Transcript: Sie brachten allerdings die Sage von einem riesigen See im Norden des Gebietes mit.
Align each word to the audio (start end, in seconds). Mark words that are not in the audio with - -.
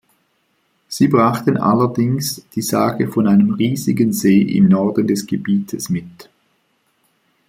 Sie 0.87 1.07
brachten 1.07 1.57
allerdings 1.57 2.43
die 2.55 2.63
Sage 2.63 3.07
von 3.07 3.27
einem 3.27 3.53
riesigen 3.53 4.13
See 4.13 4.41
im 4.41 4.67
Norden 4.67 5.05
des 5.07 5.27
Gebietes 5.27 5.91
mit. 5.91 6.27